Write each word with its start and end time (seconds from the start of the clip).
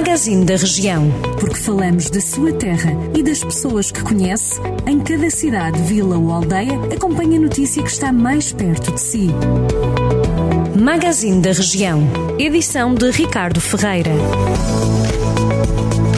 Magazine 0.00 0.46
da 0.46 0.56
Região. 0.56 1.10
Porque 1.38 1.58
falamos 1.58 2.08
da 2.08 2.22
sua 2.22 2.54
terra 2.54 2.90
e 3.14 3.22
das 3.22 3.44
pessoas 3.44 3.92
que 3.92 4.02
conhece, 4.02 4.58
em 4.86 4.98
cada 4.98 5.28
cidade, 5.28 5.78
vila 5.82 6.16
ou 6.16 6.32
aldeia, 6.32 6.72
acompanhe 6.90 7.36
a 7.36 7.40
notícia 7.40 7.82
que 7.82 7.90
está 7.90 8.10
mais 8.10 8.50
perto 8.50 8.92
de 8.92 8.98
si. 8.98 9.28
Magazine 10.74 11.42
da 11.42 11.52
Região. 11.52 12.02
Edição 12.38 12.94
de 12.94 13.10
Ricardo 13.10 13.60
Ferreira. 13.60 14.10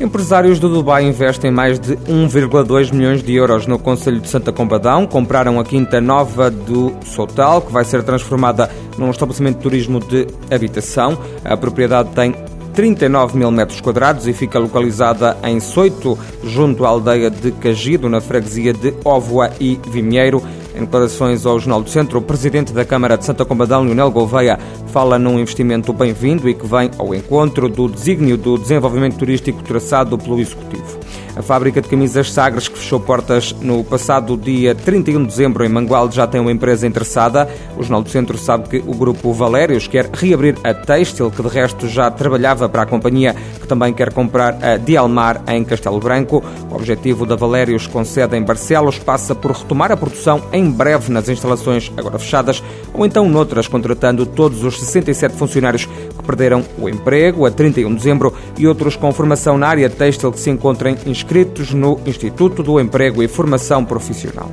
Empresários 0.00 0.60
do 0.60 0.68
Dubai 0.68 1.04
investem 1.04 1.50
mais 1.50 1.80
de 1.80 1.96
1,2 1.96 2.92
milhões 2.92 3.24
de 3.24 3.34
euros 3.34 3.66
no 3.66 3.76
Conselho 3.76 4.20
de 4.20 4.28
Santa 4.28 4.52
Combadão. 4.52 5.04
Compraram 5.04 5.58
a 5.58 5.64
Quinta 5.64 6.00
Nova 6.00 6.48
do 6.48 6.94
Sotal, 7.04 7.60
que 7.60 7.72
vai 7.72 7.84
ser 7.84 8.04
transformada 8.04 8.70
num 8.96 9.10
estabelecimento 9.10 9.56
de 9.56 9.62
turismo 9.62 9.98
de 9.98 10.28
habitação. 10.48 11.18
A 11.44 11.56
propriedade 11.56 12.10
tem 12.10 12.36
39 12.74 13.38
mil 13.38 13.50
metros 13.50 13.80
quadrados 13.80 14.26
e 14.26 14.32
fica 14.32 14.58
localizada 14.58 15.36
em 15.44 15.60
Soito, 15.60 16.18
junto 16.42 16.84
à 16.84 16.88
aldeia 16.88 17.30
de 17.30 17.52
Cagido, 17.52 18.08
na 18.08 18.20
freguesia 18.20 18.72
de 18.72 18.92
Óvoa 19.04 19.50
e 19.60 19.78
Vimieiro. 19.88 20.42
Em 20.74 20.80
declarações 20.80 21.46
ao 21.46 21.58
Jornal 21.60 21.82
do 21.82 21.88
Centro, 21.88 22.18
o 22.18 22.22
presidente 22.22 22.72
da 22.72 22.84
Câmara 22.84 23.16
de 23.16 23.24
Santa 23.24 23.44
Combadão, 23.44 23.84
Leonel 23.84 24.10
Gouveia, 24.10 24.58
fala 24.88 25.20
num 25.20 25.38
investimento 25.38 25.92
bem-vindo 25.92 26.48
e 26.48 26.54
que 26.54 26.66
vem 26.66 26.90
ao 26.98 27.14
encontro 27.14 27.68
do 27.68 27.88
desígnio 27.88 28.36
do 28.36 28.58
desenvolvimento 28.58 29.16
turístico 29.16 29.62
traçado 29.62 30.18
pelo 30.18 30.40
Executivo. 30.40 31.03
A 31.36 31.42
fábrica 31.42 31.82
de 31.82 31.88
camisas 31.88 32.32
Sagres, 32.32 32.68
que 32.68 32.78
fechou 32.78 33.00
portas 33.00 33.52
no 33.60 33.82
passado 33.82 34.36
dia 34.36 34.72
31 34.72 35.22
de 35.22 35.26
dezembro 35.26 35.64
em 35.64 35.68
Mangualde, 35.68 36.14
já 36.14 36.28
tem 36.28 36.40
uma 36.40 36.52
empresa 36.52 36.86
interessada. 36.86 37.48
O 37.76 37.82
Jornal 37.82 38.02
do 38.02 38.08
Centro 38.08 38.38
sabe 38.38 38.68
que 38.68 38.76
o 38.86 38.94
grupo 38.94 39.32
Valérios 39.32 39.88
quer 39.88 40.08
reabrir 40.12 40.56
a 40.62 40.72
Têxtil, 40.72 41.32
que 41.32 41.42
de 41.42 41.48
resto 41.48 41.88
já 41.88 42.08
trabalhava 42.08 42.68
para 42.68 42.82
a 42.82 42.86
companhia, 42.86 43.34
que 43.60 43.66
também 43.66 43.92
quer 43.92 44.12
comprar 44.12 44.56
a 44.62 44.76
Dialmar 44.76 45.42
em 45.48 45.64
Castelo 45.64 45.98
Branco. 45.98 46.40
O 46.70 46.76
objetivo 46.76 47.26
da 47.26 47.34
Valérios, 47.34 47.88
com 47.88 48.04
sede 48.04 48.36
em 48.36 48.42
Barcelos, 48.42 49.00
passa 49.00 49.34
por 49.34 49.50
retomar 49.50 49.90
a 49.90 49.96
produção 49.96 50.40
em 50.52 50.70
breve 50.70 51.10
nas 51.10 51.28
instalações 51.28 51.90
agora 51.96 52.16
fechadas 52.16 52.62
ou 52.92 53.04
então 53.04 53.28
noutras, 53.28 53.66
contratando 53.66 54.24
todos 54.24 54.62
os 54.62 54.78
67 54.78 55.34
funcionários 55.34 55.86
que 55.86 56.24
perderam 56.24 56.64
o 56.78 56.88
emprego 56.88 57.44
a 57.44 57.50
31 57.50 57.88
de 57.88 57.96
dezembro 57.96 58.32
e 58.56 58.68
outros 58.68 58.94
com 58.94 59.12
formação 59.12 59.58
na 59.58 59.66
área 59.66 59.90
têxtil 59.90 60.30
que 60.30 60.38
se 60.38 60.48
encontrem 60.48 60.96
inscritos 61.04 61.23
no 61.74 62.00
Instituto 62.06 62.62
do 62.62 62.78
Emprego 62.78 63.22
e 63.22 63.28
Formação 63.28 63.84
Profissional. 63.84 64.50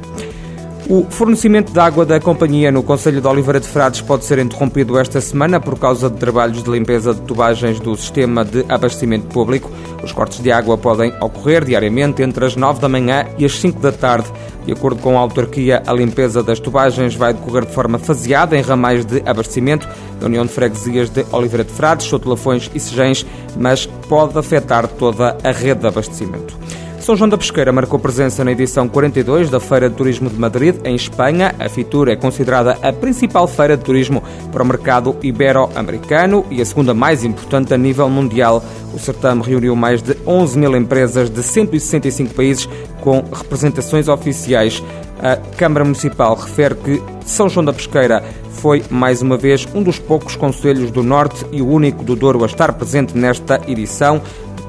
O 0.89 1.05
fornecimento 1.09 1.71
de 1.71 1.79
água 1.79 2.05
da 2.05 2.19
companhia 2.19 2.69
no 2.69 2.83
Conselho 2.83 3.21
de 3.21 3.27
Oliveira 3.27 3.61
de 3.61 3.67
Frades 3.67 4.01
pode 4.01 4.25
ser 4.25 4.39
interrompido 4.39 4.99
esta 4.99 5.21
semana 5.21 5.57
por 5.57 5.79
causa 5.79 6.09
de 6.09 6.17
trabalhos 6.17 6.61
de 6.61 6.69
limpeza 6.69 7.13
de 7.13 7.21
tubagens 7.21 7.79
do 7.79 7.95
sistema 7.95 8.43
de 8.43 8.65
abastecimento 8.67 9.27
público. 9.27 9.71
Os 10.03 10.11
cortes 10.11 10.41
de 10.41 10.51
água 10.51 10.77
podem 10.77 11.13
ocorrer 11.21 11.63
diariamente 11.63 12.21
entre 12.21 12.43
as 12.43 12.57
9 12.57 12.81
da 12.81 12.89
manhã 12.89 13.25
e 13.37 13.45
as 13.45 13.57
5 13.59 13.79
da 13.79 13.91
tarde. 13.93 14.27
De 14.65 14.73
acordo 14.73 15.01
com 15.01 15.17
a 15.17 15.21
autarquia, 15.21 15.81
a 15.87 15.93
limpeza 15.93 16.43
das 16.43 16.59
tubagens 16.59 17.15
vai 17.15 17.33
decorrer 17.33 17.65
de 17.65 17.73
forma 17.73 17.97
faseada 17.97 18.57
em 18.57 18.61
ramais 18.61 19.05
de 19.05 19.23
abastecimento 19.25 19.87
da 20.19 20.25
União 20.25 20.45
de 20.45 20.51
Freguesias 20.51 21.09
de 21.09 21.25
Oliveira 21.31 21.63
de 21.63 21.71
Frades, 21.71 22.07
Sotelafões 22.07 22.69
e 22.75 22.79
Sejães, 22.81 23.25
mas 23.55 23.85
pode 23.85 24.37
afetar 24.37 24.87
toda 24.87 25.37
a 25.41 25.51
rede 25.51 25.79
de 25.79 25.87
abastecimento. 25.87 26.60
São 27.01 27.15
João 27.15 27.27
da 27.27 27.37
Pesqueira 27.37 27.71
marcou 27.71 27.97
presença 27.97 28.43
na 28.43 28.51
edição 28.51 28.87
42 28.87 29.49
da 29.49 29.59
Feira 29.59 29.89
de 29.89 29.95
Turismo 29.95 30.29
de 30.29 30.37
Madrid, 30.37 30.75
em 30.85 30.93
Espanha. 30.93 31.55
A 31.59 31.67
Fitur 31.67 32.07
é 32.07 32.15
considerada 32.15 32.77
a 32.79 32.93
principal 32.93 33.47
feira 33.47 33.75
de 33.75 33.83
turismo 33.83 34.21
para 34.51 34.61
o 34.61 34.65
mercado 34.65 35.17
ibero-americano 35.23 36.45
e 36.51 36.61
a 36.61 36.65
segunda 36.65 36.93
mais 36.93 37.23
importante 37.23 37.73
a 37.73 37.77
nível 37.77 38.07
mundial. 38.07 38.63
O 38.93 38.99
certame 38.99 39.41
reuniu 39.41 39.75
mais 39.75 40.03
de 40.03 40.15
11 40.27 40.59
mil 40.59 40.77
empresas 40.77 41.27
de 41.27 41.41
165 41.41 42.35
países 42.35 42.69
com 43.01 43.23
representações 43.33 44.07
oficiais. 44.07 44.83
A 45.19 45.37
Câmara 45.57 45.83
Municipal 45.83 46.35
refere 46.35 46.75
que 46.75 47.01
São 47.25 47.49
João 47.49 47.65
da 47.65 47.73
Pesqueira 47.73 48.23
foi, 48.51 48.83
mais 48.91 49.23
uma 49.23 49.37
vez, 49.37 49.67
um 49.73 49.81
dos 49.81 49.97
poucos 49.97 50.35
conselhos 50.35 50.91
do 50.91 51.01
Norte 51.01 51.47
e 51.51 51.63
o 51.63 51.67
único 51.67 52.03
do 52.03 52.15
Douro 52.15 52.43
a 52.43 52.45
estar 52.45 52.71
presente 52.73 53.17
nesta 53.17 53.59
edição 53.67 54.21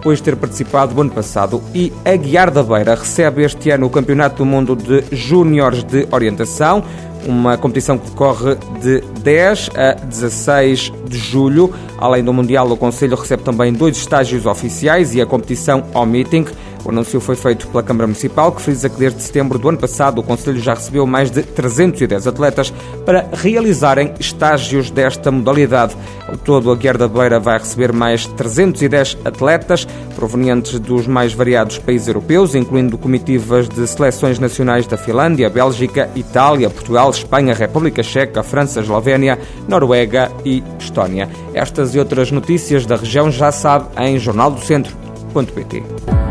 depois 0.03 0.19
de 0.19 0.25
ter 0.25 0.35
participado 0.35 0.93
no 0.97 1.01
ano 1.01 1.11
passado. 1.11 1.63
E 1.73 1.93
a 2.05 2.17
Guiar 2.17 2.51
da 2.51 2.61
Beira 2.61 2.97
recebe 2.97 3.45
este 3.45 3.71
ano 3.71 3.87
o 3.87 3.91
Campeonato 3.91 4.39
do 4.39 4.45
Mundo 4.45 4.75
de 4.75 5.05
Júniores 5.13 5.85
de 5.85 6.09
Orientação, 6.11 6.83
uma 7.25 7.57
competição 7.57 7.97
que 7.97 8.11
decorre 8.11 8.57
de 8.81 9.01
10 9.21 9.71
a 9.77 9.93
16 9.93 10.93
de 11.09 11.17
julho. 11.17 11.73
Além 11.99 12.25
do 12.25 12.33
Mundial, 12.33 12.69
o 12.69 12.77
Conselho 12.77 13.17
recebe 13.17 13.45
também 13.45 13.73
dois 13.73 13.97
estágios 13.97 14.45
oficiais 14.45 15.15
e 15.15 15.21
a 15.21 15.27
competição 15.27 15.85
ao 15.95 16.05
meeting. 16.05 16.47
O 16.85 16.91
anúncio 16.91 17.21
foi 17.21 17.37
feito 17.37 17.69
pela 17.69 17.83
Câmara 17.83 18.07
Municipal, 18.07 18.51
que 18.51 18.61
frisa 18.61 18.89
que 18.89 18.99
desde 18.99 19.23
setembro 19.23 19.59
do 19.59 19.69
ano 19.69 19.79
passado 19.79 20.19
o 20.19 20.23
Conselho 20.23 20.59
já 20.59 20.75
recebeu 20.75 21.07
mais 21.07 21.31
de 21.31 21.43
310 21.43 22.27
atletas 22.27 22.73
para 23.07 23.29
realizarem 23.33 24.13
estágios 24.19 24.91
desta 24.91 25.31
modalidade. 25.31 25.97
Ao 26.27 26.37
todo, 26.37 26.73
a 26.73 26.77
Guerra 26.77 26.99
da 26.99 27.09
Beira 27.09 27.39
vai 27.39 27.59
receber 27.59 27.93
mais 27.93 28.27
310 28.27 29.19
atletas 29.25 29.87
provenientes 30.17 30.79
dos 30.81 31.07
mais 31.07 31.33
variados 31.33 31.79
países 31.79 32.09
europeus, 32.09 32.55
incluindo 32.55 32.99
comitivas 32.99 33.69
de 33.69 33.87
seleções 33.87 34.39
nacionais 34.39 34.87
da 34.87 34.97
Finlândia, 34.97 35.49
Bélgica, 35.49 36.11
Itália, 36.17 36.69
Portugal, 36.69 37.11
Espanha, 37.11 37.55
República 37.55 38.03
Checa, 38.03 38.43
França, 38.43 38.81
Eslovénia, 38.81 39.39
Noruega 39.69 40.33
e 40.45 40.65
Estónia. 40.79 41.29
Estas 41.55 41.95
e 41.95 41.99
outras 41.99 42.31
notícias 42.31 42.87
da 42.87 42.97
região 42.97 43.31
já 43.31 43.53
sabe 43.53 43.87
em 43.99 44.19
jornaldocentro.pt. 44.19 46.22